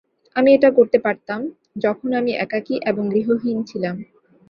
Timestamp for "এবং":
2.89-3.03